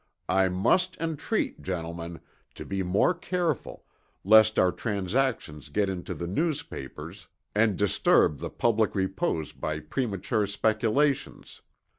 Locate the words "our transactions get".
4.57-5.89